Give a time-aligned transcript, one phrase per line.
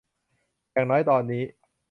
[0.73, 1.43] อย่างน้อยตอนนี้